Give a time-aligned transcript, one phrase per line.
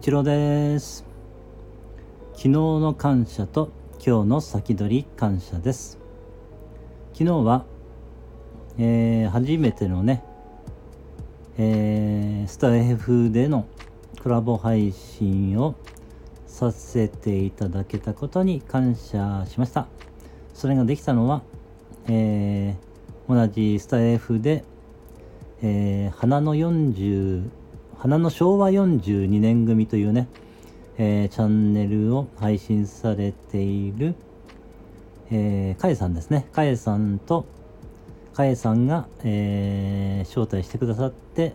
[0.00, 1.04] 一郎です。
[2.32, 3.70] 昨日の感謝と
[4.02, 5.98] 今日の先取り感謝です。
[7.12, 7.66] 昨日は、
[8.78, 10.24] えー、初めてのね、
[11.58, 13.66] えー、スタイフでの
[14.22, 15.74] コラボ配信を
[16.46, 19.86] させていただけたことに感謝しました。
[20.54, 21.42] それができたのは、
[22.08, 24.64] えー、同じスタイフで、
[25.60, 27.59] えー、花の40
[28.00, 30.26] 花の昭和42年組というね、
[30.96, 34.14] えー、チャンネルを配信されている、
[35.30, 36.46] えー、かえさんですね。
[36.54, 37.44] かえさんと、
[38.32, 41.52] かえさんが、えー、招待してくださって、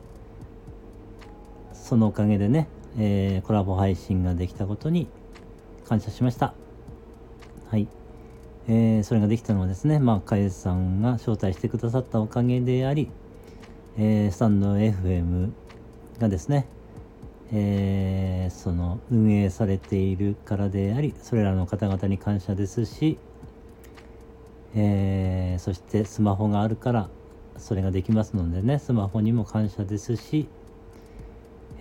[1.73, 2.67] そのおかげでね、
[2.99, 5.07] えー、コラボ配信ができたことに
[5.87, 6.53] 感謝しました。
[7.71, 7.87] はい。
[8.67, 13.09] えー、それができたのはですね、まあ、かえさんが招待してくださったおかげであり、
[13.97, 15.64] えー、スタンド FM
[16.19, 16.67] がですね、
[17.53, 23.17] えー、その運営されているからでありそれらの方々に感謝ですし、
[24.75, 27.09] えー、そしてスマホがあるから
[27.57, 30.47] それができますのでねスマホにも感謝ですし、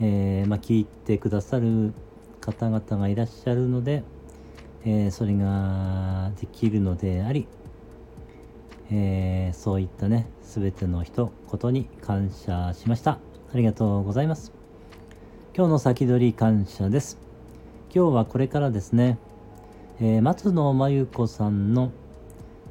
[0.00, 1.92] えー、まあ、聞いてくださる
[2.40, 4.02] 方々がいらっしゃるので、
[4.84, 7.46] えそれができるのであり、
[8.90, 13.33] えそういったね全ての人ことに感謝しました。
[13.54, 14.50] ありがとうございます。
[15.56, 17.18] 今日の先取り感謝です。
[17.94, 19.16] 今日はこれからですね、
[20.00, 21.92] えー、松野真由子さんの、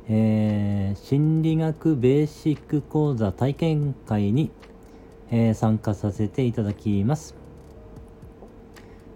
[0.09, 4.52] えー、心理学ベーシック講座体験会に、
[5.31, 7.34] えー、参加させていただきます。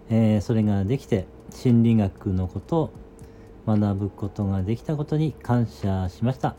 [0.08, 2.80] えそれができて心理学のこと
[3.66, 6.56] を学ぶことができたことに感謝しました。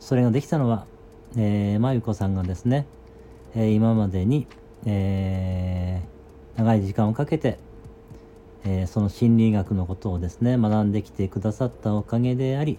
[0.00, 0.86] それができたのは、
[1.36, 2.86] えー、まゆこさんがですね、
[3.58, 4.46] え今までに、
[4.84, 6.02] え、
[6.56, 7.58] 長い時間をかけて、
[8.66, 12.78] え、その心理学のことをですね学んできてくださったおかげであり、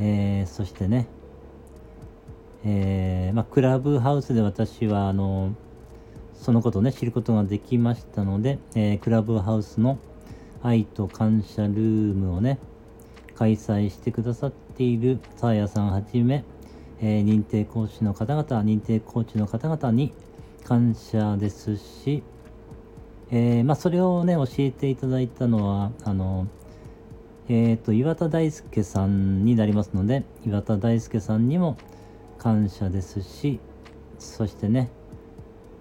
[0.00, 1.06] え、そしてね、
[2.64, 5.54] えまあ、クラブハウスで私はあの
[6.34, 9.98] そのことをね知ることができましたので、えクラブハウスの
[10.60, 12.58] 愛と感謝ルームをね
[13.36, 16.44] 開催してくださっているさあやさんはじめ
[17.00, 20.12] えー、認定講師の方々、認定コーチの方々に
[20.64, 22.22] 感謝ですし、
[23.30, 26.46] えー、まあ、それをね、教えていただいたのは、あの、
[27.48, 31.76] えっ、ー、と、岩田大輔さんになりますので、岩田大輔さんにも
[32.38, 33.60] 感謝ですし、
[34.18, 34.90] そしてね、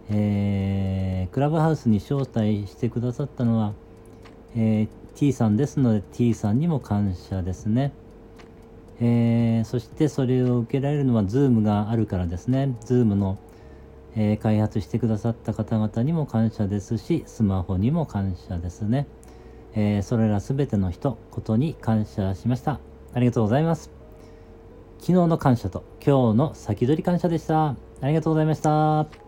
[0.10, 3.74] えー、クラブハウスに招待してくださったのは、
[4.56, 7.94] えー、T さんですので T さんにも感謝ですね。
[9.02, 12.76] えー、そしてそれを受けられるのは Zoom があるからですね。
[12.86, 13.38] Zoom の、
[14.16, 19.08] えー、開発してくださった方々にも感謝ですしスマホにも感謝ですね、
[19.74, 22.80] えー、それら全ての人ことに感謝しました。
[23.14, 23.92] ありがとうございます。
[25.00, 27.76] 昨日の感謝と今日の先取り感謝でした。
[28.02, 29.25] ありがとうございました。